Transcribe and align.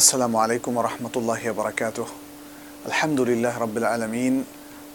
আসসালামু 0.00 0.36
আলাইকুম 0.44 0.74
রহমতুল্লাহ 0.88 1.42
বরকাত 1.58 1.98
আলহামদুলিল্লাহ 2.88 3.54
রবিল 3.64 3.86
আলমিন 3.94 4.34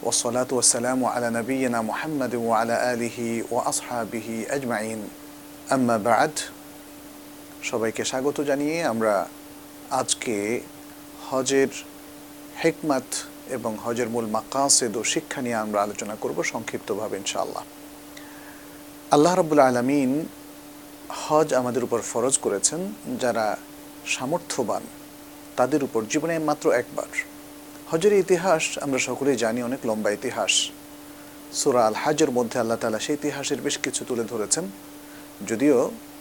ওসলাত 0.10 0.50
ওসালাম 0.60 1.00
আলা 1.14 1.30
নবীনা 1.40 1.80
মোহাম্মদ 1.90 2.34
আলা 2.62 2.76
আলিহি 2.92 3.30
ও 3.54 3.56
আসহাবিহি 3.72 4.36
আজমাইন। 4.56 5.00
আম্মা 5.76 5.96
বাদ। 6.08 6.34
সবাইকে 7.70 8.04
স্বাগত 8.12 8.38
জানিয়ে 8.50 8.78
আমরা 8.92 9.16
আজকে 10.02 10.36
হজের 11.28 11.72
হেকমাত 12.62 13.10
এবং 13.56 13.72
হজের 13.86 14.10
মূল 14.14 14.28
মাকাসেদ 14.36 14.94
ও 15.00 15.02
শিক্ষা 15.14 15.40
নিয়ে 15.46 15.58
আমরা 15.66 15.80
আলোচনা 15.86 16.16
করব 16.24 16.38
সংক্ষিপ্তভাবে 16.52 17.16
ইনশাআল্লাহ। 17.22 17.64
আল্লাহ 19.16 19.34
রবুল 19.42 19.62
আলমিন 19.70 20.12
হজ 21.24 21.48
আমাদের 21.60 21.82
উপর 21.88 22.00
ফরজ 22.12 22.36
করেছেন। 22.46 22.82
যারা 23.24 23.48
সামর্থ্যবান। 24.16 24.84
তাদের 25.60 25.82
উপর 25.88 26.02
জীবনে 26.12 26.36
মাত্র 26.50 26.66
একবার। 26.82 27.12
হজের 27.92 28.14
ইতিহাস 28.24 28.64
আমরা 28.86 29.00
সকলেই 29.10 29.38
জানি, 29.44 29.60
অনেক 29.70 29.82
লম্বা 29.90 30.10
ইতিহাস। 30.18 30.54
সুরা 31.60 31.82
আল 31.90 31.96
হাজের 32.04 32.32
মধ্যে 32.38 32.58
আল্লাহ 32.62 32.78
তালা 32.82 33.00
সেই 33.06 33.16
ইতিহাসের 33.20 33.60
বেশ 33.66 33.76
কিছু 33.86 34.02
তুলে 34.10 34.24
ধরেছেন। 34.32 34.66
যদিও 35.50 35.78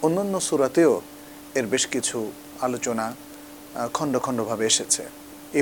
অন্যান্য 0.06 0.34
সুরাতেও 0.48 0.92
এর 1.58 1.66
বেশ 1.72 1.84
কিছু 1.94 2.18
আলোচনা 2.66 3.06
খণ্ড 3.96 4.14
খণ্ডভাবে 4.24 4.64
এসেছে। 4.72 5.02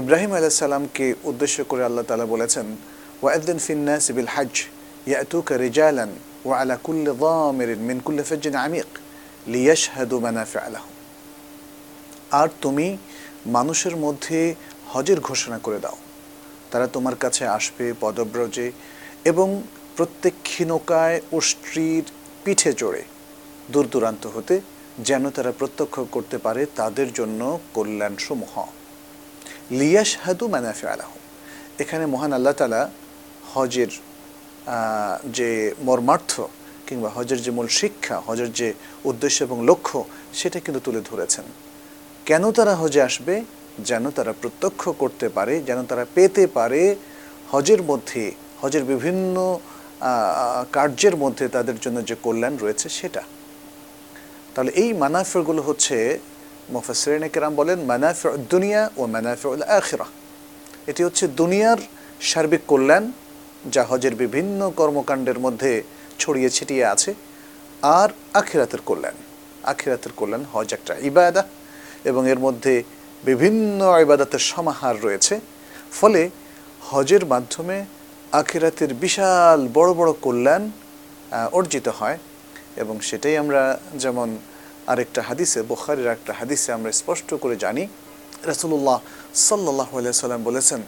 ইব্রাহিম 0.00 0.30
আলাইসাল্লামকে 0.38 1.06
উদ্দেশ্য 1.30 1.56
করে 1.70 1.82
আল্লাহ 1.88 2.04
তালা 2.08 2.26
বলেছেন 2.34 2.66
ওয়াদ্দিন 3.22 3.58
ফিন্না 3.66 3.94
সিবিল 4.06 4.30
হাজ 4.34 4.54
ইয়াতুকা 5.10 5.54
রিজালান 5.66 6.10
ওয়া 6.46 6.56
আলা 6.60 6.76
কুল্লি 6.86 7.12
দামিরিন 7.24 7.80
মিন 7.88 7.98
কুল্লি 8.06 8.24
ফেজিন 8.30 8.54
আমিক 8.66 8.90
লিয়াশহাদু 9.54 10.16
মানাফিআলাহু 10.26 10.88
আর 12.40 12.48
তুমি 12.64 12.86
মানুষের 13.56 13.94
মধ্যে 14.04 14.38
হজের 14.92 15.18
ঘোষণা 15.28 15.58
করে 15.66 15.78
দাও। 15.84 15.98
তারা 16.70 16.86
তোমার 16.94 17.16
কাছে 17.24 17.42
আসবে 17.58 17.86
পদব্রজে 18.02 18.66
এবং 19.30 19.48
প্রত্যেক 19.96 20.34
ক্ষীণকায় 20.48 21.16
স্ত্রীর 21.50 22.04
পিঠে 22.44 22.72
চড়ে 22.80 23.02
দূর 23.72 23.86
দূরান্ত 23.92 24.24
হতে 24.34 24.54
যেন 25.08 25.24
তারা 25.36 25.52
প্রত্যক্ষ 25.60 25.96
করতে 26.14 26.36
পারে 26.44 26.62
তাদের 26.80 27.08
জন্য 27.18 27.40
কল্যাণসমূহ। 27.74 28.54
লিয়াস 29.78 30.10
হাদু 30.22 30.44
মানাফে 30.54 30.86
আলাহ 30.94 31.10
এখানে 31.82 32.04
মহান 32.14 32.32
আল্লাহ 32.38 32.54
তালা 32.60 32.82
হজের 33.52 33.92
যে 35.36 35.48
মর্মার্থ 35.88 36.32
কিংবা 36.86 37.08
হজের 37.16 37.40
যে 37.44 37.50
মূল 37.56 37.68
শিক্ষা, 37.80 38.16
হজের 38.26 38.50
যে 38.60 38.68
উদ্দেশ্য 39.10 39.38
এবং 39.46 39.58
লক্ষ্য, 39.70 39.98
সেটা 40.40 40.58
কিন্তু 40.64 40.80
তুলে 40.86 41.00
ধরেছেন। 41.10 41.46
কেন 42.28 42.44
তারা 42.56 42.74
হজে 42.82 43.00
আসবে? 43.08 43.34
যেন 43.88 44.04
তারা 44.16 44.32
প্রত্যক্ষ 44.42 44.82
করতে 45.02 45.26
পারে, 45.36 45.54
যেন 45.68 45.78
তারা 45.90 46.04
পেতে 46.14 46.44
পারে 46.56 46.82
হজের 47.52 47.80
মধ্যে, 47.90 48.24
হজের 48.62 48.84
বিভিন্ন 48.92 49.36
কার্যের 50.76 51.14
মধ্যে 51.22 51.44
তাদের 51.56 51.76
জন্য 51.84 51.98
যে 52.08 52.14
কল্যাণ 52.22 52.54
রয়েছে 52.64 52.86
সেটা। 52.98 53.22
তাহলে 54.54 54.72
এই 54.82 54.90
মানাফেরগুলো 55.02 55.60
হচ্ছে 55.68 55.96
মুফাসরিন 56.74 57.24
কেরাম 57.34 57.52
বলেন 57.60 57.78
মানাফে 57.90 58.28
দুনিয়া 58.52 58.82
ও 59.00 59.02
মানাফে 59.14 59.46
আখেরা। 59.78 60.06
এটি 60.90 61.00
হচ্ছে 61.06 61.24
দুনিয়ার 61.40 61.80
সার্বিক 62.30 62.62
কল্যাণ, 62.72 63.04
যা 63.74 63.82
হজের 63.90 64.14
বিভিন্ন 64.22 64.60
কর্মকাণ্ডের 64.80 65.38
মধ্যে 65.44 65.72
ছড়িয়ে 66.20 66.50
ছিটিয়ে 66.56 66.84
আছে, 66.94 67.10
আর 68.00 68.08
আখিরাতের 68.40 68.82
কল্যাণ। 68.88 69.16
আখিরাতের 69.72 70.12
কল্যাণ 70.18 70.42
হজ 70.52 70.68
একটা 70.76 70.92
ইবাদা। 71.10 71.42
এবং 72.04 72.28
এর 72.28 72.38
মধ্যে 72.38 72.82
বিভিন্ন 73.24 73.98
ইবাদতের 74.00 74.38
সমাহার 74.38 75.02
রয়েছে। 75.02 75.40
ফলে 75.92 76.30
হজের 76.80 77.26
মাধ্যমে 77.26 77.84
আখিরাতের 78.32 78.94
বিশাল 78.94 79.68
বড় 79.74 79.94
বড় 79.94 80.12
কল্যাণ 80.20 80.70
অর্জিত 81.52 81.88
হয়। 81.88 82.18
এবং 82.76 83.00
সেটাই 83.00 83.36
আমরা 83.36 83.80
যেমন 83.94 84.38
আরেকটা 84.86 85.22
হাদিসে, 85.22 85.62
বোখারির 85.62 86.06
একটা 86.06 86.32
হাদিসে 86.32 86.72
আমরা 86.72 86.92
স্পষ্ট 86.92 87.34
করে 87.34 87.56
জানি। 87.56 87.86
রাসূলুল্লাহ 88.44 88.98
সাল্লাহ 89.34 90.12
সাল্লাম 90.12 90.42
বলেছেন 90.42 90.82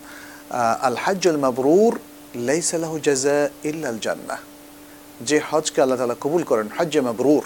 আল 0.80 0.96
হাজ্জুল 0.96 1.36
মাবরুর 1.36 1.98
লাইসালাহু 2.34 2.98
জাজা 2.98 3.48
ইল্লাল 3.64 3.98
জান্নাহ। 3.98 4.38
যে 5.20 5.40
হজকে 5.50 5.82
আল্লাহ 5.82 5.98
তাআলা 5.98 6.16
কবুল 6.20 6.42
করেন, 6.42 6.68
হজ্জে 6.78 7.00
মাবরুর। 7.00 7.44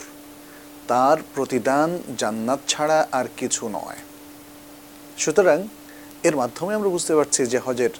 তার 0.91 1.19
প্রতিদান 1.35 1.89
জান্নাত 2.21 2.61
ছাড়া 2.73 2.99
আর 3.19 3.27
কিছু 3.41 3.63
নয়। 3.77 4.01
সুতরাং 5.23 5.59
এর 6.29 6.35
মাধ্যমে 6.41 6.73
আমরা 6.79 6.91
বুঝতে 6.97 7.13
পারছি 7.19 7.41
যে 7.53 7.59
হজের 7.67 7.93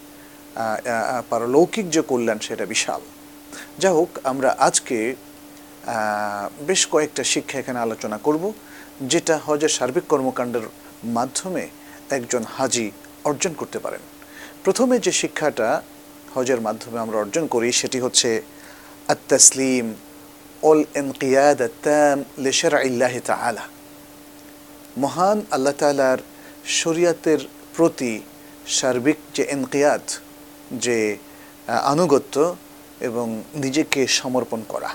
পারলৌকিক 1.31 1.87
যে 1.95 2.03
কল্যাণ 2.11 2.39
সেটা 2.47 2.65
বিশাল। 2.73 3.03
যা 3.83 3.91
হোক, 3.97 4.11
আমরা 4.31 4.51
আজকে 4.69 4.99
বেশ 6.69 6.83
কয়েকটা 6.93 7.23
শিক্ষা 7.33 7.57
এখানে 7.63 7.79
আলোচনা 7.87 8.19
করব, 8.27 8.45
যেটা 9.13 9.35
হজের 9.47 9.73
সার্বিক 9.77 10.05
কর্মকাণ্ডের 10.13 10.67
মাধ্যমে 11.17 11.65
একজন 12.17 12.43
হাজি 12.57 12.87
অর্জন 13.29 13.53
করতে 13.61 13.79
পারেন। 13.85 14.03
প্রথমে 14.65 14.95
যে 15.07 15.13
শিক্ষাটা 15.21 15.69
হজের 16.35 16.61
মাধ্যমে 16.67 16.99
আমরা 17.05 17.17
অর্জন 17.23 17.45
করি 17.55 17.69
সেটি 17.81 17.99
হচ্ছে 18.05 18.29
আত্তাসলিম 19.13 19.85
এনকিয়াদ 20.95 21.61
তাম 21.83 22.19
লেশের 22.39 22.75
ইল্লাহ 22.85 23.15
তালা 23.25 23.65
মহান 24.97 25.39
আল্লাহ 25.51 25.75
তালার 25.79 26.21
শরিয়াতের 26.79 27.41
প্রতি 27.75 28.13
সার্বিক 28.71 29.19
যে 29.35 29.43
এনকিয়াদ 29.47 30.05
যে 30.85 30.99
আনুগত্য 31.93 32.37
এবং 33.01 33.27
নিজেকে 33.55 34.01
সমর্পণ 34.11 34.61
করা 34.69 34.91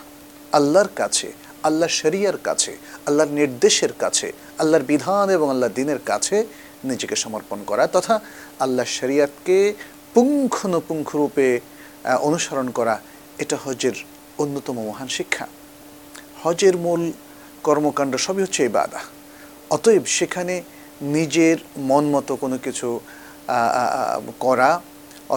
আল্লাহর 0.52 0.92
কাছে 0.96 1.28
আল্লাহ 1.64 1.90
শরিয়ার 2.02 2.38
কাছে 2.38 2.72
আল্লাহর 3.08 3.32
নির্দেশের 3.32 3.94
কাছে 3.94 4.28
আল্লাহর 4.58 4.86
বিধান 4.86 5.28
এবং 5.30 5.48
আল্লাহর 5.50 5.76
দিনের 5.76 6.02
কাছে 6.06 6.38
নিজেকে 6.84 7.16
সমর্পণ 7.16 7.60
করা 7.66 7.84
তথা 7.88 8.16
আল্লাহ 8.60 8.86
শরিয়াতকে 9.00 9.58
পুঙ্খানুপুঙ্খ 10.16 11.10
রূপে 11.16 11.48
অনুসরণ 12.22 12.68
করা 12.72 12.96
এটা 13.44 13.58
হজের 13.66 13.96
অন্যতম 14.42 14.78
মহান 14.90 15.10
শিক্ষা। 15.18 15.46
হজের 16.44 16.76
মূল 16.86 17.02
কর্মকাণ্ড 17.68 18.14
সবই 18.26 18.42
হচ্ছে 18.46 18.62
ইবাদা। 18.72 19.02
অতএব 19.76 20.04
সেখানে 20.18 20.56
নিজের 21.16 21.58
মন 21.90 22.04
মতো 22.16 22.34
কোনো 22.44 22.58
কিছু 22.66 22.88
করা 24.46 24.70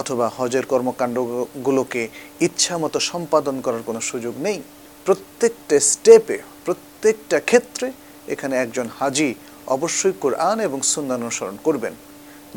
অথবা 0.01 0.25
হজের 0.37 0.65
কর্মকাণ্ডগুলোকে 0.71 2.03
ইচ্ছা 2.47 2.75
মতো 2.83 2.97
সম্পাদন 3.11 3.55
করার 3.65 3.83
কোনো 3.89 4.01
সুযোগ 4.09 4.33
নেই। 4.45 4.57
প্রত্যেকটা 5.05 5.77
স্টেপে, 5.91 6.37
প্রত্যেকটা 6.65 7.37
ক্ষেত্রে 7.49 7.87
এখানে 8.33 8.53
একজন 8.63 8.87
হাজি 8.99 9.29
অবশ্যই 9.75 10.15
কোরআন 10.23 10.57
এবং 10.67 10.79
সুন্দর 10.93 11.17
অনুসরণ 11.23 11.57
করবেন। 11.67 11.93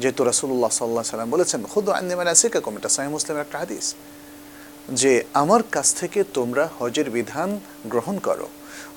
যেহেতু 0.01 0.21
রাসুল্লাহ 0.31 0.71
সাল্লাহ 0.79 1.05
সাল্লাম 1.13 1.31
বলেছেন, 1.37 1.61
খুদ 1.73 1.87
আন্নিমান 1.99 2.29
আসিকা 2.35 2.61
কম 2.65 2.75
এটা 2.79 2.91
সাহি 2.95 3.09
মুসলিমের 3.17 3.43
একটা 3.47 3.59
হাদিস। 3.63 3.87
যে 4.89 5.25
আমার 5.33 5.63
কাছ 5.63 5.95
থেকে 5.95 6.25
তোমরা 6.25 6.69
হজের 6.79 7.11
বিধান 7.11 7.61
গ্রহণ 7.87 8.19
করো। 8.19 8.49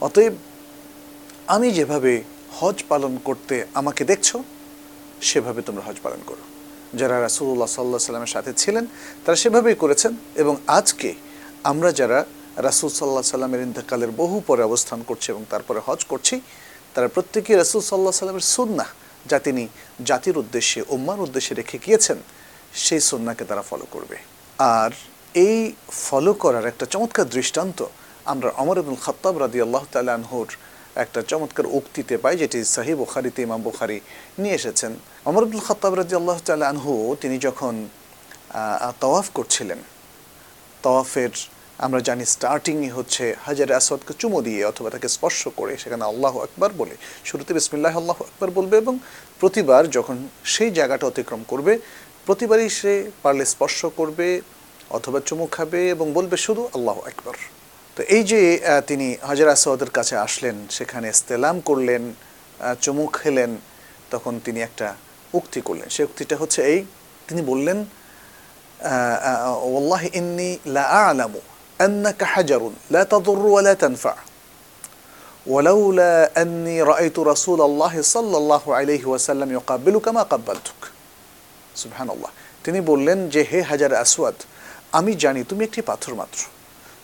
অতএব 0.01 0.33
আমি 1.47 1.71
যেভাবে 1.71 2.23
হজ 2.59 2.83
পালন 2.89 3.17
করতে 3.23 3.65
আমাকে 3.73 4.05
দেখছ, 4.05 4.37
সেভাবে 5.21 5.61
তোমরা 5.61 5.83
হজ 5.87 5.95
পালন 6.03 6.19
করো। 6.25 6.43
যারা 6.93 7.21
রাসুল্লাহ 7.21 7.67
সাল্লাহ 7.67 7.99
সাল্লামের 7.99 8.27
সাথে 8.27 8.53
ছিলেন, 8.53 8.85
তারা 9.25 9.35
সেভাবেই 9.35 9.75
করেছেন 9.75 10.15
এবং 10.35 10.55
আজকে 10.67 11.13
আমরা 11.63 11.91
যারা 11.91 12.25
রাসুল 12.57 12.89
সাল্লাহ 12.89 13.23
সাল্লামের 13.23 13.61
ইন্তেকালের 13.61 14.11
বহু 14.11 14.41
পরে 14.47 14.63
অবস্থান 14.63 15.03
করছি 15.03 15.31
এবং 15.31 15.45
তারপরে 15.49 15.79
হজ 15.85 16.05
করছি, 16.05 16.41
তারা 16.93 17.07
প্রত্যেকেই 17.07 17.55
রাসুল 17.55 17.81
সাল্লাহ 17.81 18.11
সাল্লামের 18.11 18.41
সুন্না 18.41 18.85
যা 19.25 19.39
তিনি 19.39 19.67
জাতির 20.05 20.37
উদ্দেশ্যে, 20.37 20.83
উম্মার 20.89 21.19
উদ্দেশ্যে 21.19 21.55
রেখে 21.55 21.77
গিয়েছেন, 21.85 22.17
সেই 22.73 22.99
সুন্নাকে 22.99 23.45
তারা 23.45 23.61
ফলো 23.61 23.85
করবে। 23.91 24.17
আর 24.59 24.91
এই 25.43 25.57
ফলো 26.05 26.31
করার 26.43 26.65
একটা 26.71 26.85
চমৎকার 26.93 27.27
দৃষ্টান্ত 27.35 27.79
আমরা 28.31 28.49
অমর 28.61 28.77
আব্দুল 28.81 28.99
খত্তাব 29.05 29.35
রাদি 29.43 29.59
আল্লাহ 29.65 29.83
তালানহুর 29.93 30.49
একটা 31.03 31.19
চমৎকার 31.31 31.65
উক্তিতে 31.77 32.15
পাই, 32.23 32.35
যেটি 32.41 32.57
সাহি 32.75 32.93
বুখারিতে, 33.01 33.39
ইমাম 33.47 33.61
বুখারি 33.67 33.97
নিয়ে 34.41 34.55
এসেছেন। 34.59 34.91
অমর 35.29 35.43
আব্দুল 35.45 35.63
খত্তাব 35.67 35.93
রাদি 35.99 36.13
আল্লাহ 36.21 36.37
তালানহু 36.47 36.93
তিনি 37.21 37.35
যখন 37.47 37.73
তওয়াফ 39.03 39.27
করছিলেন, 39.37 39.79
তওয়াফের 40.85 41.33
আমরা 41.85 41.99
জানি 42.07 42.23
স্টার্টিংই 42.35 42.89
হচ্ছে 42.97 43.23
হাজার 43.45 43.69
আসাদকে 43.79 44.13
চুমো 44.19 44.39
দিয়ে 44.47 44.61
অথবা 44.71 44.89
তাকে 44.95 45.07
স্পর্শ 45.15 45.41
করে, 45.59 45.73
সেখানে 45.83 46.03
আল্লাহ 46.11 46.33
আকবার 46.45 46.71
বলে, 46.81 46.95
শুরুতে 47.29 47.51
বিসমিল্লাহ 47.57 47.93
আল্লাহ 48.01 48.17
আকবার 48.29 48.49
বলবে 48.57 48.75
এবং 48.83 48.93
প্রতিবার 49.41 49.83
যখন 49.97 50.17
সেই 50.53 50.69
জায়গাটা 50.77 51.05
অতিক্রম 51.11 51.41
করবে, 51.51 51.73
প্রতিবারই 52.25 52.69
সে 52.79 52.93
পারলে 53.23 53.43
স্পর্শ 53.53 53.79
করবে 53.99 54.27
অথবা 54.90 55.18
চুমু 55.20 55.46
খাবে 55.46 55.80
এবং 55.90 56.06
বলবে 56.12 56.36
শুধু 56.36 56.62
আল্লাহ 56.76 56.96
আকবার 57.06 57.36
তো 57.96 58.02
এই 58.08 58.22
যে 58.24 58.40
আহ, 58.60 58.80
তিনি 58.80 59.06
হাজার 59.22 59.48
আসাদের 59.48 59.90
কাছে 59.90 60.14
আসলেন 60.16 60.56
সেখানে 60.70 61.06
ইস্তেলাম 61.08 61.56
করলেন 61.60 62.02
আহ, 62.10 62.74
চুমু 62.80 63.04
খেলেন 63.12 63.50
তখন 64.10 64.34
তিনি 64.44 64.60
একটা 64.62 64.86
উক্তি 65.34 65.60
করলেন 65.60 65.88
সেই 65.88 66.04
উক্তিটা 66.04 66.36
হচ্ছে 66.36 66.60
এই 66.64 66.78
তিনি 67.28 67.42
বললেন 67.44 67.78
والله 69.66 70.02
إني 70.10 70.50
لا 70.66 70.84
أعلم 70.94 71.32
أنك 71.80 72.20
حجر 72.24 72.62
لا 72.90 73.02
تضر 73.04 73.42
ولا 73.46 73.74
تنفع 73.74 74.14
ولولا 75.46 76.42
أني 76.42 76.82
رأيت 76.84 77.18
رسول 77.24 77.60
الله 77.60 78.02
صلى 78.06 78.36
الله 78.36 78.74
عليه 78.74 79.04
وسلم 79.04 79.52
يقابلك 79.52 80.06
ما 80.08 80.22
قبلتك 80.24 80.80
سبحان 81.74 82.08
الله 82.10 82.30
তিনি 82.64 82.80
বললেন 82.80 83.28
যে 83.28 83.40
হে 83.42 83.60
হাজার 83.62 83.92
আসওয়াদ 83.94 84.36
আমি 84.99 85.11
জানি 85.23 85.41
তুমি 85.49 85.61
একটি 85.67 85.81
পাথর 85.89 86.13
মাত্র। 86.21 86.39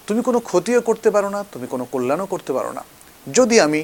তুমি 0.08 0.22
কোনো 0.28 0.40
ক্ষতিও 0.50 0.82
করতে 0.90 1.10
পারো 1.16 1.30
না, 1.36 1.40
তুমি 1.54 1.66
কোনো 1.74 1.84
কল্যাণও 1.94 2.28
করতে 2.34 2.52
পারো 2.58 2.72
না। 2.78 2.84
যদি 3.38 3.56
আমি 3.66 3.82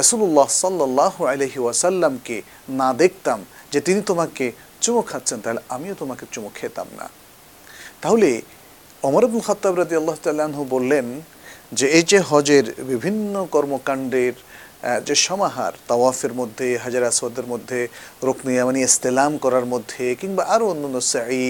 রসুল্লাহ 0.00 0.48
সাল্লাহ 0.64 1.14
আলহি 1.32 1.58
ওয়াসাল্লামকে 1.64 2.36
না 2.80 2.88
দেখতাম 3.02 3.38
যে 3.72 3.78
তিনি 3.86 4.00
তোমাকে 4.10 4.44
চুমু 4.82 5.00
খাচ্ছেন, 5.10 5.38
তাহলে 5.44 5.60
আমিও 5.74 5.94
তোমাকে 6.02 6.24
চুমু 6.32 6.48
খেতাম 6.58 6.88
না। 6.98 7.06
তাহলে 8.02 8.28
অমর 9.06 9.22
আব্দুল 9.26 9.42
খত্তাব 9.48 9.74
রাদি 9.80 9.94
আল্লাহ 10.00 10.16
তাল্লাহ 10.24 10.64
বললেন 10.74 11.06
যে, 11.78 11.86
এই 11.98 12.04
যে 12.10 12.18
হজের 12.30 12.66
বিভিন্ন 12.90 13.34
কর্মকাণ্ডের 13.54 14.34
যে 15.06 15.14
সমাহার, 15.26 15.72
তাওয়াফের 15.90 16.32
মধ্যে, 16.40 16.68
হাজার 16.84 17.02
আসওয়াদের 17.10 17.46
মধ্যে 17.52 17.80
রুকনি 18.26 18.52
ইয়ামানি 18.56 18.80
ইস্তেলাম 18.88 19.32
করার 19.44 19.66
মধ্যে, 19.72 20.04
কিংবা 20.20 20.42
আরও 20.54 20.64
অন্যান্য 20.72 20.98
সাই 21.12 21.42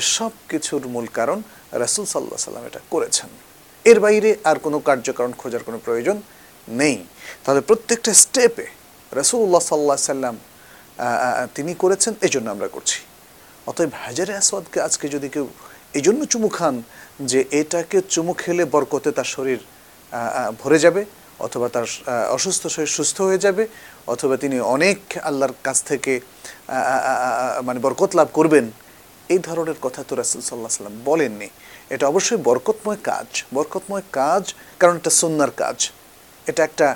সব 0.00 0.32
কিছুর 0.48 0.82
মূল 0.86 1.06
কারণ 1.18 1.38
রাসুল 1.82 2.04
সাল্লাহ 2.04 2.38
সাল্লাম 2.38 2.64
এটা 2.66 2.80
করেছেন। 2.90 3.28
এর 3.84 4.00
বাইরে 4.00 4.36
আর 4.44 4.56
কোনো 4.58 4.78
কার্যকারণ 4.78 5.32
খোঁজার 5.40 5.62
কোনো 5.62 5.78
প্রয়োজন 5.84 6.16
নেই। 6.68 6.96
তাহলে 7.44 7.60
প্রত্যেকটা 7.60 8.12
স্টেপে 8.14 8.66
রসুল্লাহ 9.12 9.60
সাল্লাহ 9.60 9.96
সাল্লাম 9.96 10.36
তিনি 11.54 11.74
করেছেন 11.74 12.12
এই 12.26 12.30
জন্য 12.34 12.46
আমরা 12.50 12.68
করছি। 12.68 12.98
অতএব 13.66 13.92
হাজারে 14.06 14.32
আসওয়াদকে 14.36 14.80
আজকে 14.80 15.08
যদি 15.08 15.28
কেউ 15.28 15.46
এই 15.94 16.02
জন্য 16.02 16.20
চুমু 16.32 16.48
খান 16.48 16.74
যে 17.20 17.44
এটাকে 17.50 17.98
চুমু 18.08 18.32
খেলে 18.32 18.64
বরকতে 18.64 19.10
তার 19.12 19.24
শরীর 19.24 19.60
ভরে 20.62 20.78
যাবে 20.78 21.04
অথবা 21.40 21.68
তার 21.68 21.86
অসুস্থ 22.36 22.66
শরীর 22.66 22.86
সুস্থ 22.86 23.20
হয়ে 23.20 23.38
যাবে 23.38 23.66
অথবা 24.06 24.36
তিনি 24.36 24.60
অনেক 24.60 24.98
আল্লাহর 25.28 25.54
কাছ 25.62 25.82
থেকে 25.82 26.20
মানে 27.62 27.78
বরকত 27.80 28.10
লাভ 28.16 28.28
করবেন 28.32 28.70
এই 29.34 29.40
ধরনের 29.48 29.78
কথা 29.84 30.00
তো 30.08 30.12
রাসুল 30.20 30.42
সাল্লাহ 30.48 30.72
সাল্লাম 30.78 30.96
বলেননি। 31.10 31.48
এটা 31.94 32.04
অবশ্যই 32.12 32.40
বরকতময় 32.48 33.00
কাজ। 33.10 33.28
বরকতময় 33.56 34.04
কাজ, 34.20 34.42
কারণ 34.80 34.94
এটা 35.00 35.12
সন্ন্যার 35.20 35.52
কাজ। 35.62 35.78
এটা 36.50 36.62
একটা 36.68 36.88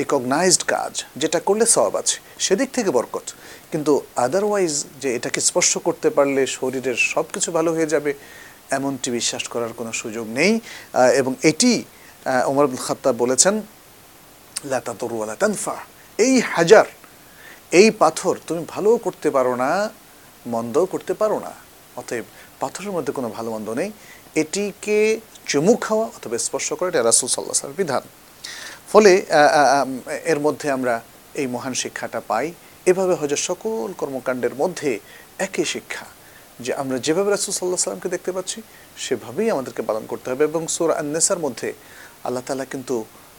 রিকগনাইজড 0.00 0.62
কাজ, 0.74 0.92
যেটা 1.22 1.38
করলে 1.48 1.64
সব 1.76 1.92
আছে। 2.00 2.16
সেদিক 2.46 2.68
থেকে 2.76 2.90
বরকত। 2.96 3.26
কিন্তু 3.72 3.92
আদারওয়াইজ 4.26 4.72
যে 5.02 5.08
এটাকে 5.18 5.40
স্পর্শ 5.48 5.72
করতে 5.86 6.08
পারলে 6.16 6.42
শরীরের 6.58 6.98
সব 7.12 7.24
কিছু 7.34 7.48
ভালো 7.56 7.70
হয়ে 7.76 7.88
যাবে, 7.94 8.10
এমনটি 8.76 9.08
বিশ্বাস 9.18 9.44
করার 9.52 9.72
কোনো 9.78 9.90
সুযোগ 10.02 10.26
নেই। 10.38 10.52
এবং 11.20 11.32
এটি 11.50 11.72
ওমর 12.50 12.64
আব্দুল 12.66 12.82
খাত্তাব 12.86 13.14
বলেছেন 13.22 13.54
লাতা 14.70 14.92
তরুয়ালা 15.00 15.34
তানফা। 15.42 15.76
এই 16.18 16.34
হাজার, 16.54 16.86
এই 17.80 17.88
পাথর 18.02 18.34
তুমি 18.48 18.62
ভালোও 18.74 18.96
করতে 19.06 19.28
পারো 19.36 19.52
না 19.64 19.70
মন্দও 20.52 20.86
করতে 20.92 21.12
পারো 21.20 21.36
না। 21.46 21.52
অতএব 22.00 22.24
পাথরের 22.60 22.92
মধ্যে 22.96 23.12
কোনো 23.18 23.28
ভালো 23.36 23.48
মন্দ 23.54 23.68
নেই। 23.80 23.90
এটিকে 24.42 24.98
চুমু 25.50 25.72
খাওয়া 25.84 26.06
অথবা 26.16 26.36
স্পর্শ 26.46 26.68
করা, 26.78 26.88
এটা 26.92 27.02
রাসুল 27.10 27.28
সাল্লাহ 27.34 27.56
সাল্লাম 27.60 27.78
বিধান। 27.82 28.04
ফলে 28.92 29.12
এর 30.32 30.38
মধ্যে 30.46 30.66
আমরা 30.76 30.94
এই 31.40 31.46
মহান 31.54 31.74
শিক্ষাটা 31.82 32.20
পাই। 32.30 32.46
এভাবে 32.90 33.14
হজের 33.20 33.42
সকল 33.48 33.86
কর্মকাণ্ডের 34.00 34.54
মধ্যে 34.62 34.90
একই 35.46 35.66
শিক্ষা, 35.74 36.06
যে 36.64 36.70
আমরা 36.82 36.96
যেভাবে 37.06 37.30
রাসুল 37.30 37.52
সাল্লাহ 37.58 37.80
সাল্লামকে 37.84 38.08
দেখতে 38.14 38.30
পাচ্ছি, 38.36 38.58
সেভাবেই 39.04 39.48
আমাদেরকে 39.54 39.82
পালন 39.88 40.04
করতে 40.10 40.26
হবে 40.30 40.42
এবং 40.50 40.62
সুর 40.74 40.90
আন্নেসার 41.00 41.40
মধ্যে 41.44 41.68
আল্লাহ 42.26 42.42
তালা 42.46 42.66
কিন্তু 42.72 42.96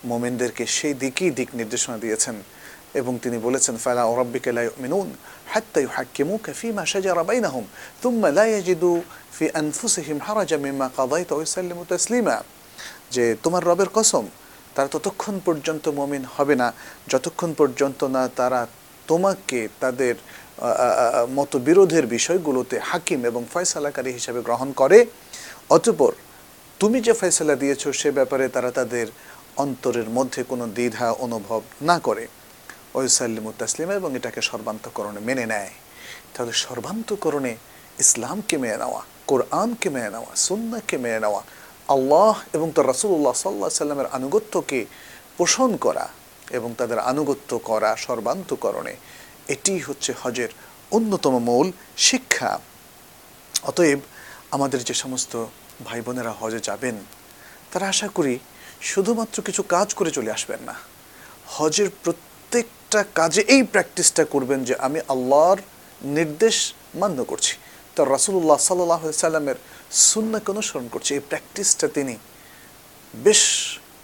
মোমেনদেরকে 0.10 0.64
সেই 0.78 0.94
দিকেই 1.04 1.32
দিক 1.38 1.50
নির্দেশনা 1.60 1.98
দিয়েছেন। 2.04 2.36
এবং 3.02 3.14
তিনি 3.24 3.38
বলেছেন, 3.48 3.76
ফালা 3.84 4.04
ওরাব্বিকে 4.14 4.52
লা 4.58 4.62
ইউমিনুন 4.68 5.08
হাত্তা 5.54 5.80
ইউহাক্কিমুকা 5.86 6.52
ফীমা 6.60 6.84
শাজারা 6.92 7.24
বাইনাহুম 7.30 7.66
থুম্মা 8.02 8.30
লা 8.38 8.46
ইয়াজিদু 8.52 8.92
ফি 9.36 9.46
আনফুসিহিম 9.62 10.18
হারাজা 10.26 10.58
মিম্মা 10.66 10.88
কাদাইতা 10.98 11.34
ওয়া 11.36 11.44
ইউসাল্লিমু 11.46 11.84
তাসলিমা। 11.92 12.36
যে 13.16 13.26
তোমার 13.44 13.64
রবের 13.70 13.90
কসম, 13.98 14.26
তারা 14.76 14.90
ততক্ষণ 14.96 15.36
পর্যন্ত 15.48 15.86
মমিন 16.00 16.24
হবে 16.36 16.56
না। 16.62 16.68
যতক্ষণ 17.12 17.52
পর্যন্ত 17.60 18.00
না 18.16 18.24
তারা 18.40 18.62
তোমাকে 19.10 19.60
তাদের 19.84 20.16
মতবিরোধের 21.38 22.06
বিষয়গুলোতে 22.16 22.76
হাকিম 22.90 23.20
এবং 23.30 23.42
ফয়সালাকারী 23.54 24.12
হিসাবে 24.18 24.40
গ্রহণ 24.48 24.70
করে। 24.82 25.00
অতপর 25.76 26.14
তুমি 26.82 26.98
যে 27.06 27.14
ফয়সালা 27.20 27.56
দিয়েছ, 27.64 27.84
সে 28.00 28.10
ব্যাপারে 28.18 28.46
তারা 28.56 28.70
তাদের 28.80 29.08
অন্তরের 29.64 30.08
মধ্যে 30.18 30.42
কোনো 30.52 30.66
দ্বিধা, 30.78 31.08
অনুভব 31.26 31.62
না 31.90 31.98
করে। 32.08 32.24
ওয়সাল্লিম 32.96 33.46
তাসলিমা 33.62 33.94
এবং 34.02 34.12
এটাকে 34.20 34.42
সর্বান্তকরণে 34.50 35.22
মেনে 35.28 35.46
নেয়। 35.54 35.72
তাহলে 36.34 36.54
সর্বান্তকরণে 36.66 37.54
ইসলামকে 38.04 38.56
মেনে 38.64 38.78
নেওয়া, 38.84 39.02
কোরআনকে 39.32 39.88
মেনে 39.96 40.10
নেওয়া 40.16 40.32
সুন্নাকে 40.48 40.96
মেনে 41.04 41.20
নেওয়া, 41.26 41.42
আল্লাহ 41.96 42.36
এবং 42.56 42.68
তার 42.76 42.88
রাসুল্লাহ 42.94 43.34
সাল্লাহ 43.44 43.70
সাল্লামের 43.84 44.10
আনুগত্যকে 44.18 44.80
পোষণ 45.38 45.72
করা 45.86 46.06
এবং 46.58 46.70
তাদের 46.80 47.00
আনুগত্য 47.12 47.52
করা 47.70 47.92
সর্বান্তকরণে, 48.08 48.94
এটি 49.54 49.74
হচ্ছে 49.80 50.12
হজের 50.22 50.52
অন্যতম 50.96 51.34
মূল 51.50 51.68
শিক্ষা। 52.08 52.52
অতএব 53.70 54.00
আমাদের 54.56 54.80
যে 54.90 54.96
সমস্ত 55.04 55.34
ভাই 55.88 56.00
বোনেরা 56.06 56.34
হজে 56.42 56.60
যাবেন, 56.60 56.96
তারা 57.72 57.86
আশা 57.94 58.08
করি 58.08 58.34
শুধুমাত্র 58.92 59.38
কিছু 59.48 59.62
কাজ 59.76 59.88
করে 59.94 60.12
চলে 60.18 60.32
আসবেন 60.38 60.62
না। 60.70 60.76
হজের 61.56 61.90
প্রত্যেকটা 62.96 63.22
কাজে 63.22 63.42
এই 63.56 63.64
প্র্যাকটিসটা 63.64 64.24
করবেন 64.34 64.60
যে 64.64 64.74
আমি 64.88 65.00
আল্লাহর 65.14 65.60
নির্দেশ 66.18 66.56
মান্য 67.02 67.20
করছি। 67.24 67.54
তার 67.96 68.08
রাসুল্লাহ 68.16 68.60
সাল্লাহ 68.70 69.02
সাল্লামের 69.12 69.58
সুন্নাকে 70.12 70.52
অনুসরণ 70.52 70.86
করছে। 70.92 71.12
এই 71.14 71.24
প্র্যাকটিসটা 71.30 71.88
তিনি 71.88 72.16
বেশ 73.14 73.42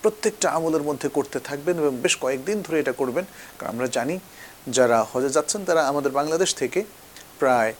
প্রত্যেকটা 0.01 0.47
আমলের 0.57 0.83
মধ্যে 0.89 1.07
করতে 1.09 1.37
থাকবেন 1.39 1.75
এবং 1.77 1.93
বেশ 2.01 2.13
কয়েকদিন 2.23 2.57
ধরে 2.65 2.77
এটা 2.79 2.91
করবেন। 2.91 3.25
কারণ 3.57 3.69
আমরা 3.73 3.87
জানি, 3.97 4.15
যারা 4.67 4.97
হজে 5.11 5.29
যাচ্ছেন, 5.29 5.61
তারা 5.65 5.81
আমাদের 5.91 6.11
বাংলাদেশ 6.19 6.49
থেকে 6.55 6.79
প্রায় 7.39 7.71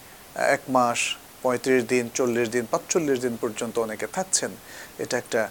এক 0.56 0.62
মাস, 0.70 1.00
পঁয়ত্রিশ 1.44 1.82
দিন, 1.84 2.06
চল্লিশ 2.14 2.48
দিন, 2.50 2.64
পাঁচচল্লিশ 2.72 3.18
দিন 3.20 3.34
পর্যন্ত 3.42 3.76
অনেকে 3.80 4.08
থাকছেন। 4.18 4.52
এটা 5.04 5.16
একটা 5.18 5.42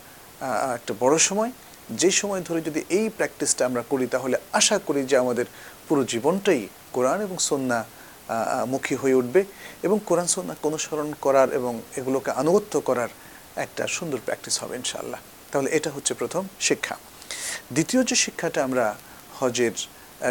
একটা 0.77 0.93
বড় 1.01 1.17
সময়। 1.29 1.53
যে 2.01 2.11
সময় 2.11 2.43
ধরে 2.49 2.61
যদি 2.69 2.81
এই 2.99 3.07
প্র্যাকটিসটা 3.17 3.63
আমরা 3.67 3.83
করি, 3.91 4.05
তাহলে 4.07 4.37
আশা 4.53 4.77
করি 4.87 5.01
যে 5.11 5.17
আমাদের 5.17 5.47
পুরো 5.89 6.03
জীবনটাই 6.05 6.63
কোরআন 6.93 7.19
এবং 7.27 7.37
সন্না 7.49 7.79
মুখী 8.73 8.95
হয়ে 8.95 9.15
উঠবে 9.15 9.41
এবং 9.87 9.97
কোরআন, 10.09 10.27
সন্না 10.27 10.55
অনুসরণ 10.69 11.09
করার 11.21 11.49
এবং 11.59 11.73
এগুলোকে 12.01 12.31
আনুগত্য 12.43 12.75
করার 12.89 13.11
একটা 13.65 13.83
সুন্দর 13.97 14.19
প্র্যাকটিস 14.27 14.55
হবে 14.63 14.75
ইনশাল্লাহ 14.77 15.21
তাহলে 15.53 15.69
এটা 15.71 15.91
হচ্ছে 15.97 16.13
প্রথম 16.21 16.43
শিক্ষা। 16.69 16.97
দ্বিতীয় 17.73 18.01
যে 18.05 18.17
শিক্ষাটা 18.25 18.61
আমরা 18.65 18.85
হজের 19.41 19.75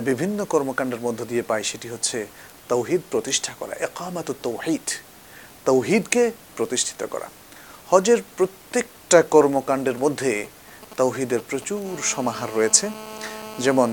বিভিন্ন 0.10 0.40
কর্মকাণ্ডের 0.54 1.02
মধ্য 1.06 1.20
দিয়ে 1.26 1.44
পাই, 1.50 1.62
সেটি 1.64 1.88
হচ্ছে 1.94 2.18
তৌহিদ 2.72 3.02
প্রতিষ্ঠা 3.12 3.54
করা 3.60 3.74
একামাত 3.88 4.30
তৌহিদ। 4.46 4.86
তৌহিদকে 5.66 6.32
প্রতিষ্ঠিত 6.58 7.02
করা। 7.14 7.28
হজের 7.92 8.20
প্রত্যেকটা 8.38 9.20
কর্মকাণ্ডের 9.36 9.98
মধ্যে 10.04 10.34
তৌহিদের 11.00 11.42
প্রচুর 11.50 11.92
সমাহার 12.14 12.50
রয়েছে। 12.58 12.86
যেমন 13.60 13.90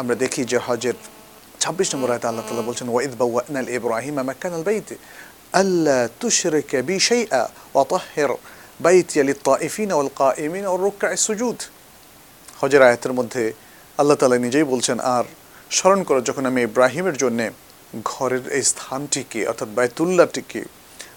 আমরা 0.00 0.14
দেখি 0.14 0.42
যে 0.44 0.58
হজের 0.66 0.96
ছাব্বিশ 1.60 1.88
নম্বর 1.94 2.10
আয়তা 2.10 2.28
আল্লাহ 2.28 2.44
তালা 2.48 2.68
বলছেন, 2.70 2.88
ওয়াইদ 2.88 3.12
বাউনাল 3.22 3.68
ইব্রাহিম 3.78 4.16
মাক্কান 4.28 4.52
আল 4.58 4.62
বাইত, 4.62 4.88
আল্লা 5.60 5.98
তুশরিক 6.20 6.70
বি 6.88 6.96
ওয়া 7.74 7.84
তাহহির 7.84 8.30
বাইতি 8.80 9.16
লিত-তাইফিন 9.28 9.92
ওয়াল 9.92 10.10
কাইমিন 10.22 10.64
ওয়ার 10.66 10.80
রুকআ 10.80 11.08
সুজুদ। 11.26 11.58
হজের 12.60 12.82
আয়াতের 12.82 13.12
মধ্যে 13.12 13.42
আল্লাহ 13.98 14.16
তালা 14.16 14.38
নিজেই 14.46 14.66
বলছেন, 14.72 14.98
আর 15.14 15.24
স্মরণ 15.70 16.00
করো, 16.02 16.20
যখন 16.20 16.44
আমি 16.46 16.60
ইব্রাহিমের 16.62 17.16
জন্যে 17.16 17.46
ঘরের 18.04 18.44
এই 18.48 18.64
স্থানটিকে, 18.72 19.40
অর্থাৎ 19.46 19.68
বায়তুল্লাহটিকে 19.78 20.60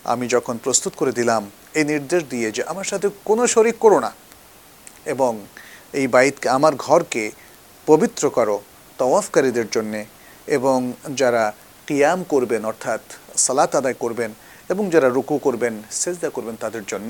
আমি 0.04 0.26
যখন 0.28 0.56
প্রস্তুত 0.64 0.94
করে 1.00 1.12
দিলাম, 1.12 1.44
এই 1.80 1.86
নির্দেশ 1.92 2.22
দিয়ে 2.30 2.48
যে 2.52 2.62
আমার 2.72 2.88
সাথে 2.92 3.08
কোনো 3.26 3.44
শরিক 3.48 3.78
করো 3.80 4.00
না। 4.06 4.12
এবং 5.14 5.32
এই 6.00 6.08
বাইতকে 6.14 6.48
আমার 6.58 6.74
ঘরকে 6.86 7.24
পবিত্র 7.88 8.24
করো 8.38 8.58
তওয়াফকারীদের 9.00 9.68
জন্যে 9.76 10.02
এবং 10.58 10.78
যারা 11.20 11.44
কিয়াম 11.88 12.20
করবেন, 12.34 12.62
অর্থাৎ 12.72 13.02
সালাত 13.46 13.72
আদায় 13.80 13.98
করবেন 14.04 14.32
এবং 14.74 14.84
যারা 14.94 15.08
রুকু 15.18 15.36
করবেন, 15.46 15.74
সেজদা 16.02 16.30
করবেন, 16.36 16.56
তাদের 16.64 16.84
জন্য 16.92 17.10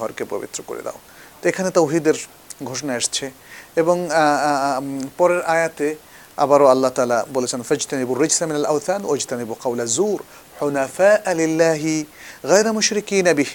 ঘরকে 0.00 0.24
পবিত্র 0.32 0.58
করে 0.68 0.82
দাও। 0.86 0.98
তো 1.40 1.44
এখানে 1.50 1.70
তৌহিদের 1.78 2.16
ঘোষণা 2.68 2.92
এসছে 3.00 3.26
এবং 3.80 3.96
পরের 5.18 5.42
আয়াতে 5.54 5.88
আবারও 6.44 6.66
আল্লাহ 6.74 6.90
তালা 6.96 7.18
বলেছেন, 7.36 7.60
ফজতানিবু 7.68 8.12
রিজসামিন 8.24 8.56
আল 8.62 8.68
আউথান 8.72 9.00
ওজতানিবু 9.12 9.54
কাউলা 9.64 9.86
জুর 9.96 10.18
হুনাফা 10.58 11.10
আলিল্লাহি 11.30 11.94
গায়রা 12.50 12.72
মুশরিকিন 12.78 13.28
বিহ। 13.38 13.50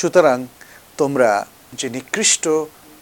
সুতরাং 0.00 0.38
তোমরা 1.00 1.30
যে 1.72 1.90
নিকৃষ্ট 1.90 2.48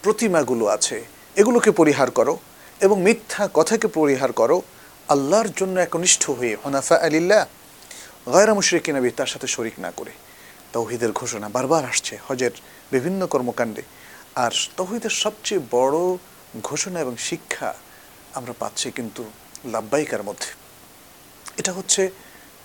প্রতিমাগুলো 0.01 0.65
আছে, 0.65 1.05
এগুলোকে 1.35 1.71
পরিহার 1.71 2.11
করো 2.11 2.37
এবং 2.79 3.01
মিথ্যা 3.01 3.49
কথাকে 3.53 3.87
পরিহার 3.87 4.31
করো, 4.31 4.61
আল্লাহর 5.07 5.47
জন্য 5.55 5.79
একনিষ্ঠ 5.79 6.29
হয়ে 6.29 6.57
হনাফা 6.63 6.95
আলিল্লাহ, 6.95 7.45
গায়রা 8.33 8.53
মুশরিক 8.53 8.89
নবী 8.89 9.09
তার 9.09 9.25
সাথে 9.25 9.47
শরিক 9.47 9.79
না 9.79 9.91
করে। 9.91 10.11
তৌহিদের 10.73 11.11
ঘোষণা 11.11 11.49
বারবার 11.49 11.85
আসছে 11.85 12.17
হজের 12.27 12.51
বিভিন্ন 12.91 13.27
কর্মকাণ্ডে। 13.27 13.81
আর 14.35 14.51
তৌহিদের 14.77 15.09
সবচেয়ে 15.09 15.61
বড় 15.71 15.97
ঘোষণা 16.63 16.99
এবং 16.99 17.17
শিক্ষা 17.17 17.73
আমরা 18.33 18.53
পাচ্ছি 18.59 18.91
কিন্তু 18.91 19.23
লাব্বাইকার 19.65 20.23
মধ্যে। 20.23 20.47
এটা 21.57 21.71
হচ্ছে 21.73 22.09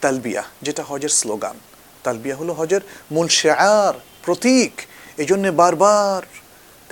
তালবিয়া, 0.00 0.42
যেটা 0.62 0.82
হজের 0.82 1.08
স্লোগান। 1.08 1.60
তালবিয়া 2.02 2.36
হলো 2.36 2.52
হজের 2.52 2.80
মূল 3.10 3.28
শেয়ার, 3.28 4.00
প্রতীক। 4.24 4.80
এই 5.20 5.28
জন্যে 5.30 5.50
বারবার 5.62 6.20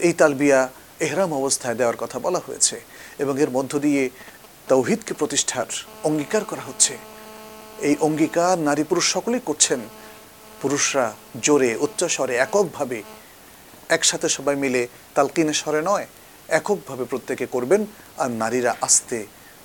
এই 0.07 0.15
তালবিয়া 0.21 0.61
এহরাম 1.07 1.31
অবস্থায় 1.41 1.77
দেওয়ার 1.81 2.01
কথা 2.03 2.19
বলা 2.27 2.41
হয়েছে 2.47 2.77
এবং 3.23 3.35
এর 3.45 3.51
মধ্য 3.57 3.73
দিয়ে 3.87 4.03
তৌহিদকে 4.71 5.13
প্রতিষ্ঠার 5.21 5.69
অঙ্গীকার 6.09 6.43
করা 6.51 6.63
হচ্ছে। 6.69 6.95
এই 7.89 7.95
অঙ্গীকার 8.07 8.57
নারী 8.69 8.83
পুরুষ 8.91 9.07
সকলেই 9.15 9.43
করছেন। 9.49 9.81
পুরুষরা 10.63 11.07
জোরে, 11.47 11.71
উচ্চস্বরে, 11.87 12.35
এককভাবে 12.45 12.99
একসাথে 13.97 14.29
সবাই 14.37 14.57
মিলে 14.63 14.83
তালকিনে 15.17 15.55
স্বরে 15.61 15.81
নয়, 15.91 16.07
এককভাবে 16.59 17.05
প্রত্যেকে 17.11 17.47
করবেন 17.55 17.81
আর 18.23 18.31
নারীরা 18.43 18.73
আস্তে 18.87 19.19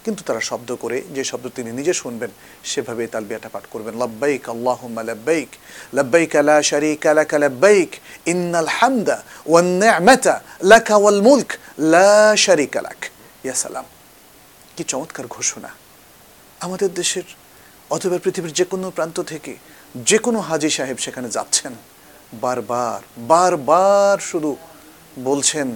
কিন্তু 0.04 0.22
তারা 0.28 0.42
শব্দ 0.50 0.70
করে, 0.84 0.98
যে 1.16 1.24
শব্দ 1.32 1.46
তিনি 1.58 1.70
নিজে 1.80 1.94
শুনবেন 2.02 2.32
সেভাবে 2.72 3.04
তালবিয়াটা 3.14 3.50
পাঠ 3.56 3.64
করবেন। 3.74 3.94
লাব্বাইক, 4.04 4.44
আল্লাহুম্মা 4.56 5.02
লাব্বাইক 5.10 5.50
লাব্বাইক 5.98 6.34
লা 6.50 6.58
শারীকা 6.72 7.10
লাকা, 7.20 7.36
লাব্বাইক, 7.46 7.92
ইন্নাল 8.34 8.70
হামদা 8.78 9.18
ওয়ান 9.52 9.68
নি'মাতা 9.84 10.36
লাকা 10.74 10.96
ওয়াল 11.04 11.20
মুলক, 11.28 11.50
লা 11.94 12.14
শারীকা 12.46 12.80
লাক। 12.88 13.00
ইয়া 13.46 13.56
সালাম, 13.64 13.86
কি 14.76 14.84
চমৎকার 14.92 15.26
ঘোষণা। 15.38 15.70
আমাদের 16.66 16.90
দেশের 17.00 17.28
অথবা 17.96 18.18
পৃথিবীর 18.24 18.54
যে 18.60 18.66
কোনো 18.72 18.86
প্রান্ত 18.98 19.18
থেকে 19.32 19.54
যে 20.10 20.18
কোনো 20.26 20.40
হাজি 20.48 20.70
সাহেব 20.78 20.98
সেখানে 21.06 21.28
যাচ্ছেন, 21.36 21.74
বারবার 22.44 23.00
বারবার 23.32 24.18
শুধু 24.30 24.52
বলছেন, 25.30 25.68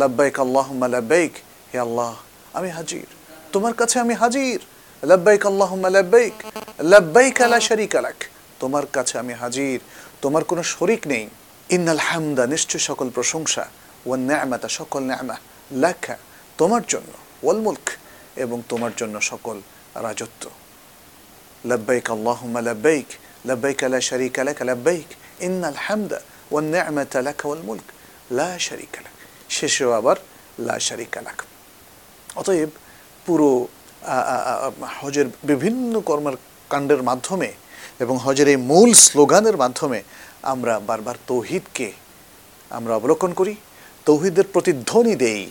লাব্বাইক, 0.00 0.34
আল্লাহুম্মা 0.44 0.86
লাব্বাইক, 0.94 1.32
হে 1.70 1.78
আল্লাহ, 1.86 2.12
আমি 2.58 2.70
হাজির। 2.78 3.08
তোমার 3.54 3.74
কাছে 3.74 3.96
আমি 4.04 4.14
হাজির। 4.14 4.58
লব্বাইক 5.02 5.46
আল্লাহুম্মা 5.46 5.90
লব্বাইক। 5.90 6.36
লব্বাইক 6.92 7.40
লা 7.52 7.58
শারীকা 7.60 8.00
লাক। 8.00 8.18
তোমার 8.60 8.86
কাছে 8.86 9.14
আমি 9.18 9.32
হাজির। 9.32 9.78
তোমার 10.22 10.44
কোনো 10.44 10.62
শরিক 10.62 11.06
নেই। 11.06 11.28
ইন্নাল 11.70 11.98
হামদা 11.98 12.46
নিশ্চয় 12.46 12.82
সকল 12.88 13.10
প্রশংসা 13.10 13.64
ওয়ান 14.06 14.20
নি'মাতা 14.20 14.68
সকল 14.68 15.02
নি'মা 15.02 15.36
লাকা 15.72 16.16
তোমার 16.58 16.82
জন্য, 16.88 17.12
ওয়াল 17.42 17.58
মুলক 17.66 17.86
এবং 18.36 18.62
তোমার 18.68 18.90
জন্য 18.96 19.20
সকল 19.20 19.56
রাজত্ব। 19.94 20.50
লব্বাইক 21.64 22.10
আল্লাহুম্মা 22.10 22.60
লব্বাইক। 22.60 23.08
লব্বাইক 23.46 23.84
লা 23.84 24.00
শারীকা 24.00 24.44
লাক 24.44 24.62
লব্বাইক। 24.62 25.08
ইন্নাল 25.42 25.78
হামদা 25.86 26.18
ওয়ান 26.50 26.64
নি'মাতা 26.64 27.22
লাকা 27.22 27.48
ওয়াল 27.48 27.62
মুলক। 27.62 27.88
লা 28.30 28.58
শারীকা 28.58 29.00
লাক। 29.00 29.16
শেষেও 29.50 29.90
আবার 29.90 30.16
লা 30.58 30.76
শারীকা 30.78 31.20
লাক। 31.22 31.38
অতএব 32.36 32.70
পুরো 33.26 33.50
হজের 35.00 35.26
বিভিন্ন 35.50 35.94
কর্মের 36.08 36.36
কাণ্ডের 36.72 37.02
মাধ্যমে 37.08 37.50
এবং 38.04 38.14
হজের 38.24 38.48
এই 38.52 38.58
মূল 38.70 38.90
স্লোগানের 39.06 39.56
মাধ্যমে 39.62 39.98
আমরা 40.52 40.74
বারবার 40.90 41.16
তৌহিদকে 41.30 41.88
আমরা 42.70 42.92
অবলোকন 42.98 43.30
করি। 43.40 43.54
তৌহিদের 44.08 44.46
প্রতিধ্বনি 44.54 45.14
দেই। 45.24 45.42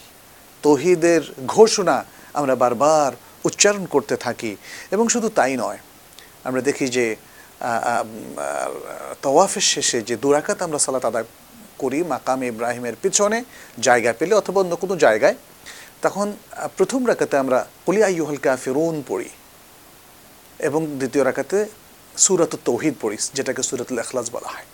তৌহিদের 0.63 1.21
ঘোষণা 1.55 1.95
আমরা 2.39 2.53
বারবার 2.63 3.11
উচ্চারণ 3.47 3.83
করতে 3.93 4.15
থাকি 4.25 4.51
এবং 4.93 5.05
শুধু 5.13 5.27
তাই 5.37 5.53
নয়, 5.63 5.79
আমরা 6.47 6.61
দেখি 6.69 6.85
যে 6.97 7.05
তওয়াফের 9.23 9.65
শেষে 9.73 9.99
যে 10.09 10.15
দুরাকাত 10.23 10.59
আমরা 10.67 10.79
সালাত 10.85 11.05
আদায় 11.11 11.27
করি, 11.81 11.99
মাকাম 12.13 12.39
ইব্রাহিমের 12.51 12.95
পিছনে 13.03 13.39
জায়গা 13.87 14.11
পেলে 14.19 14.33
অথবা 14.41 14.57
অন্য 14.63 14.73
কোনো 14.83 14.95
জায়গায় 15.05 15.35
তখন 16.05 16.27
প্রথম 16.77 17.01
রাকাতে 17.11 17.35
আমরা 17.43 17.59
কুলি 17.85 18.01
আইয়ুহাল 18.09 18.39
কাফিরুন 18.45 18.95
পড়ি 19.09 19.29
এবং 20.67 20.81
দ্বিতীয় 20.99 21.23
রাকাতে 21.29 21.57
সুরাতুল 22.23 22.61
তৌহিদ 22.69 22.95
পড়ি, 23.01 23.17
যেটাকে 23.37 23.61
সুরাতুল 23.69 23.97
এখলাস 24.03 24.27
বলা 24.35 24.49
হয়। 24.53 24.67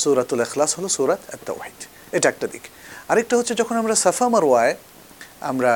সুরাতুল 0.00 0.40
এখলাস 0.46 0.70
হলো 0.78 0.88
সুরাত 0.96 1.20
তৌহিদ 1.48 1.78
এটা 2.16 2.26
একটা 2.32 2.46
দিক। 2.52 2.64
আরেকটা 3.10 3.34
হচ্ছে 3.38 3.54
যখন 3.60 3.74
আমরা 3.82 3.94
সাফা 4.04 4.26
মারোয়ায় 4.34 4.74
আমরা 5.50 5.72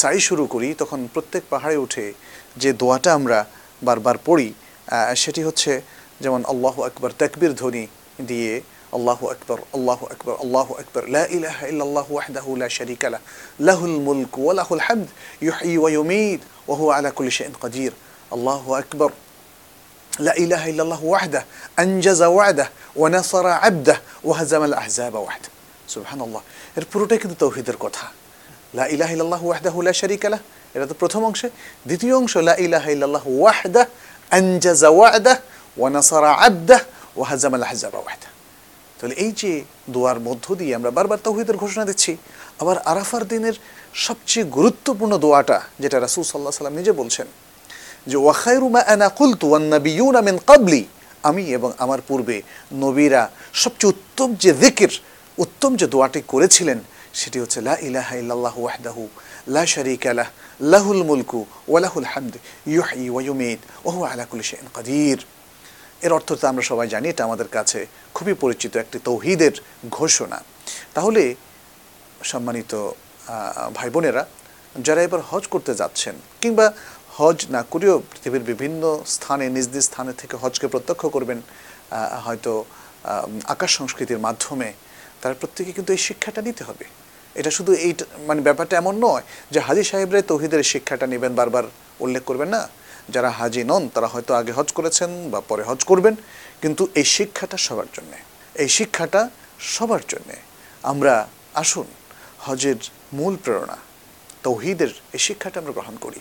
সাই 0.00 0.18
শুরু 0.28 0.44
করি, 0.54 0.68
তখন 0.80 1.00
প্রত্যেক 1.14 1.42
পাহাড়ে 1.52 1.76
উঠে 1.84 2.06
যে 2.62 2.70
দোয়াটা 2.80 3.10
আমরা 3.18 3.38
বারবার 3.88 4.16
পড়ি 4.28 4.48
সেটি 5.22 5.40
হচ্ছে 5.48 5.72
যেমন 6.24 6.40
আল্লাহ 6.52 6.74
আকবর, 6.88 7.10
তাকবির 7.20 7.52
ধ্বনি 7.60 7.84
দিয়ে 8.30 8.52
আল্লাহ 8.97 9.19
আকবর 9.33 9.59
আল্লাহ 9.77 9.99
আকবর 10.13 10.33
আল্লাহ 10.43 10.67
আকবর 10.81 11.03
লা 11.07 11.23
ইলাহা 11.27 11.63
ইল্লাল্লাহু 11.71 12.11
ওয়াহদাহু 12.15 12.49
লা 12.61 12.67
শারীকা 12.69 13.07
লাহ 13.13 13.21
লাহুল 13.59 13.97
মুলক 14.07 14.35
ওয়া 14.37 14.53
লাহুল 14.59 14.83
হামদ 14.87 15.09
ইউহয়ি 15.41 15.75
ওয়া 15.77 15.89
ইউমীত 15.91 16.41
ওয়া 16.67 16.75
হুয়া 16.79 16.91
আলা 16.97 17.09
কুল্লি 17.17 17.31
শাইইন 17.31 17.53
কাদির 17.63 17.93
আল্লাহু 18.31 18.69
আকবর 18.81 19.11
لا 20.11 20.33
إله 20.37 20.69
إلا 20.69 20.83
الله 20.83 21.01
وحده 21.05 21.41
أنجز 21.79 22.21
وعده 22.37 22.67
ونصر 22.95 23.45
عبده 23.47 23.97
وهزم 24.23 24.63
الأحزاب 24.63 25.15
وحده 25.17 25.49
سبحان 25.87 26.21
الله 26.21 26.41
এর 26.77 26.85
পুরোটাই 26.91 27.19
কিন্তু 27.23 27.35
তৌহিদের 27.35 27.77
কথা 27.77 28.05
লা 28.77 28.85
ইলাহা 28.95 29.11
ইল্লাল্লাহ 29.15 29.41
ওয়াহদাহু 29.47 29.77
লা 29.87 29.93
শারীকা 29.93 30.27
লাহ 30.33 30.41
এটা 30.75 30.85
তো 30.85 30.95
প্রথম 31.01 31.21
অংশে 31.29 31.47
দ্বিতীয় 31.89 32.13
অংশ 32.21 32.33
লা 32.49 32.55
ইলাহা 32.65 32.89
ইল্লাল্লাহ 32.95 33.25
ওয়াহদাহ 33.41 33.85
আনজাজা 34.31 34.89
ওয়া'দাহ 34.99 35.37
ওয়া 35.77 35.89
নাসারা 35.95 36.31
আবদাহ 36.47 36.81
ওয়া 37.17 37.25
হাজামাল 37.31 37.63
আহজাবা 37.67 37.99
ওয়াহদাহ 38.03 38.29
তাহলে 38.98 39.14
এই 39.24 39.32
যে 39.40 39.52
দোয়ার 39.94 40.18
মধ্য 40.26 40.44
দিয়ে 40.60 40.72
আমরা 40.78 40.90
বারবার 40.98 41.18
তৌহিদের 41.26 41.56
ঘোষণা 41.62 41.84
দিচ্ছি, 41.90 42.12
আবার 42.62 42.76
আরাফার 42.92 43.24
দিনের 43.32 43.56
সবচেয়ে 44.06 44.44
গুরুত্বপূর্ণ 44.56 45.12
দোয়াটা, 45.24 45.58
যেটা 45.82 45.96
রাসূল 46.00 46.22
আলাইহি 46.24 46.58
সাল্লাম 46.60 46.78
নিজে 46.80 46.92
বলছেন, 47.00 47.26
যে 48.10 48.16
ওয়াখাইরু 48.24 48.68
মা 48.74 48.80
আনা 48.94 49.08
কুলতু 49.18 49.44
ওয়ান 49.50 49.64
নাবিয়ুনা 49.74 50.20
মিন 50.26 50.36
ক্বাবলি, 50.48 50.82
আমি 51.28 51.42
এবং 51.56 51.70
আমার 51.84 52.00
পূর্বে 52.08 52.36
নবীরা 52.84 53.22
সবচেয়ে 53.62 53.90
উত্তম 53.94 54.28
যে 54.42 54.50
যিকির 54.62 54.92
উত্তম 55.44 55.70
যে 55.80 55.86
দোয়াটি 55.94 56.20
করেছিলেন, 56.32 56.78
সেটি 57.20 57.38
হচ্ছে 57.42 57.58
লা 57.68 57.74
ইলাহা 57.88 58.14
ইল্লাল্লাহু 58.20 58.60
ওয়াহদাহু, 58.64 59.02
লা 59.54 59.62
শারীকা 59.74 60.10
লাহ, 60.18 60.28
লাহুল 60.72 61.02
মুলকু 61.10 61.38
ওয়া 61.70 61.80
লাহুল 61.84 62.08
হামদ, 62.12 62.34
ইউহয়ি 62.74 63.06
ওয়া 63.14 63.22
ইউমীত, 63.26 63.60
ওয়া 63.84 63.92
হুয়া 63.94 64.08
আলা 64.12 64.24
কুল্লি 64.30 64.44
শাইইন 64.50 64.68
কাদির। 64.76 65.18
এর 66.06 66.12
অর্থ 66.18 66.28
তো 66.40 66.44
আমরা 66.52 66.64
সবাই 66.70 66.86
জানি, 66.94 67.06
এটা 67.12 67.22
আমাদের 67.28 67.48
কাছে 67.56 67.80
খুবই 68.16 68.34
পরিচিত 68.42 68.72
একটি 68.84 68.98
তৌহিদের 69.08 69.54
ঘোষণা। 69.98 70.38
তাহলে 70.96 71.22
সম্মানিত 72.30 72.72
ভাই 73.78 73.88
বোনেরা 73.94 74.22
যারা 74.86 75.00
এবার 75.08 75.20
হজ 75.30 75.44
করতে 75.54 75.72
যাচ্ছেন 75.80 76.14
কিংবা 76.42 76.66
হজ 77.18 77.38
না 77.54 77.62
করেও 77.72 77.96
পৃথিবীর 78.10 78.44
বিভিন্ন 78.50 78.82
স্থানে, 79.14 79.44
নিজ 79.56 79.66
নিজ 79.74 79.84
স্থানে 79.90 80.12
থেকে 80.20 80.34
হজকে 80.42 80.66
প্রত্যক্ষ 80.72 81.02
করবেন 81.14 81.38
হয়তো 82.26 82.52
আকাশ 83.54 83.70
সংস্কৃতির 83.78 84.20
মাধ্যমে, 84.26 84.68
তারা 85.20 85.34
প্রত্যেকে 85.40 85.72
কিন্তু 85.76 85.90
এই 85.96 86.00
শিক্ষাটা 86.06 86.40
নিতে 86.48 86.62
হবে। 86.68 86.84
এটা 87.40 87.50
শুধু 87.56 87.72
এই 87.86 87.92
মানে 88.28 88.40
ব্যাপারটা 88.48 88.74
এমন 88.82 88.94
নয় 89.06 89.24
যে 89.52 89.58
হাজি 89.66 89.84
সাহেবরাই 89.90 90.24
তৌহিদের 90.30 90.68
শিক্ষাটা 90.72 91.06
নেবেন 91.12 91.32
বারবার 91.40 91.64
উল্লেখ 92.04 92.22
করবেন 92.30 92.50
না। 92.56 92.62
যারা 93.08 93.30
হাজি 93.30 93.64
নন, 93.64 93.88
তারা 93.94 94.06
হয়তো 94.06 94.34
আগে 94.34 94.52
হজ 94.52 94.72
করেছেন 94.72 95.30
বা 95.30 95.40
পরে 95.40 95.62
হজ 95.62 95.84
করবেন, 95.84 96.14
কিন্তু 96.62 96.88
এই 96.94 97.04
শিক্ষাটা 97.04 97.56
সবার 97.56 97.84
জন্যে। 97.92 98.16
এই 98.54 98.68
শিক্ষাটা 98.68 99.30
সবার 99.58 100.00
জন্যে। 100.08 100.36
আমরা 100.82 101.28
আসুন, 101.54 101.86
হজের 102.38 102.76
মূল 103.12 103.36
প্রেরণা, 103.36 103.76
তৌহিদের 104.42 104.88
এই 105.12 105.18
শিক্ষাটা 105.18 105.60
আমরা 105.60 105.72
গ্রহণ 105.72 105.96
করি। 106.00 106.20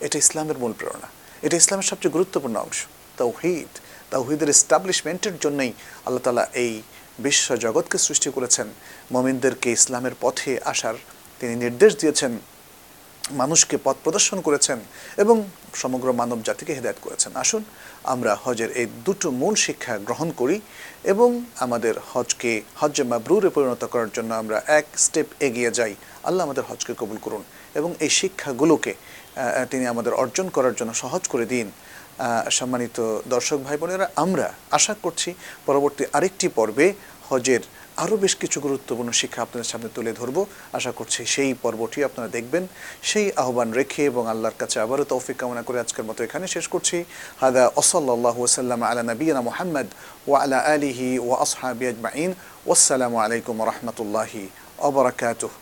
এটা 0.00 0.18
ইসলামের 0.18 0.58
মূল 0.58 0.72
প্রেরণা। 0.72 1.08
এটা 1.42 1.56
ইসলামের 1.56 1.84
সবচেয়ে 1.84 2.12
গুরুত্বপূর্ণ 2.12 2.56
অংশ। 2.56 2.84
তৌহিদ, 3.18 3.68
তৌহিদের 4.10 4.48
এস্টাবলিশমেন্টের 4.48 5.38
জন্যই 5.40 5.72
আল্লাহ 6.06 6.22
তালা 6.22 6.46
এই 6.54 6.82
বিশ্ব 7.18 7.56
জগৎকে 7.56 7.98
সৃষ্টি 7.98 8.30
করেছেন। 8.30 8.66
মমিনদেরকে 9.12 9.72
ইসলামের 9.72 10.14
পথে 10.20 10.60
আসার 10.64 10.94
তিনি 11.40 11.54
নির্দেশ 11.56 11.96
দিয়েছেন। 11.96 12.38
মানুষকে 13.30 13.76
পথ 13.84 13.96
প্রদর্শন 14.04 14.40
করেছেন 14.40 14.78
এবং 15.16 15.42
সমগ্র 15.82 16.08
মানব 16.20 16.38
জাতিকে 16.48 16.72
হেদায়ত 16.78 16.98
করেছেন। 17.04 17.32
আসুন, 17.42 17.62
আমরা 18.14 18.32
হজের 18.44 18.70
এই 18.80 18.86
দুটো 19.06 19.28
মূল 19.40 19.54
শিক্ষা 19.66 19.94
গ্রহণ 20.08 20.28
করি 20.40 20.56
এবং 21.12 21.28
আমাদের 21.64 21.94
হজকে 22.12 22.50
হজ 22.80 22.96
মাবরুরে 23.12 23.50
পরিণত 23.56 23.82
করার 23.92 24.10
জন্য 24.16 24.30
আমরা 24.42 24.56
এক 24.78 24.86
স্টেপ 25.04 25.28
এগিয়ে 25.46 25.70
যাই। 25.78 25.92
আল্লাহ 26.28 26.42
আমাদের 26.48 26.64
হজকে 26.70 26.92
কবুল 27.00 27.18
করুন 27.24 27.42
এবং 27.78 27.90
এই 28.04 28.10
শিক্ষাগুলোকে 28.20 28.92
তিনি 29.70 29.84
আমাদের 29.92 30.14
অর্জন 30.22 30.46
করার 30.56 30.74
জন্য 30.78 30.90
সহজ 31.02 31.22
করে 31.32 31.46
দিন। 31.54 31.66
সম্মানিত 32.58 32.96
দর্শক 33.34 33.58
ভাই 33.66 33.76
বোনেরা, 33.80 34.06
আমরা 34.24 34.46
আশা 34.78 34.94
করছি 35.04 35.30
পরবর্তী 35.68 36.02
আরেকটি 36.16 36.46
পর্বে 36.58 36.86
হজের 37.28 37.62
আরও 38.02 38.16
বেশ 38.24 38.34
কিছু 38.42 38.58
গুরুত্বপূর্ণ 38.66 39.10
শিক্ষা 39.20 39.40
আপনাদের 39.46 39.68
সামনে 39.72 39.88
তুলে 39.96 40.12
ধরবো। 40.20 40.42
আশা 40.78 40.92
করছি 40.98 41.20
সেই 41.34 41.50
পর্বটি 41.62 41.98
আপনারা 42.08 42.28
দেখবেন। 42.36 42.64
সেই 43.10 43.26
আহ্বান 43.42 43.68
রেখে 43.78 44.02
এবং 44.10 44.22
আল্লাহর 44.32 44.58
কাছে 44.62 44.76
আবারও 44.84 45.04
তৌফিক 45.12 45.36
কামনা 45.40 45.62
করে 45.66 45.78
আজকের 45.84 46.04
মতো 46.08 46.20
এখানে 46.26 46.46
শেষ 46.54 46.66
করছি। 46.74 46.96
হাদা 47.42 47.64
ওসল্লাহ 47.80 48.36
ওসাল্লাম 48.46 48.80
আলা 48.88 49.02
নবীনা 49.10 49.40
মোহাম্মদ 49.48 49.88
ওয়া 50.28 50.38
আলা 50.42 50.58
আলিহি 50.74 51.08
ও 51.26 51.28
আসহাবি 51.44 51.84
আজমাইন। 51.92 52.30
ওসালামু 52.72 53.16
আলাইকুম 53.24 53.56
রহমতুল্লাহি 53.70 54.42
অবরাকাতুহ 54.88 55.52